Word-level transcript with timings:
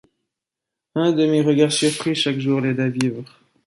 Un 0.95 1.11
de 1.11 1.27
mes 1.27 1.41
regards 1.43 1.71
surpris 1.71 2.15
chaque 2.15 2.39
jour 2.39 2.59
l’aide 2.59 2.79
à 2.79 2.89
vivre. 2.89 3.23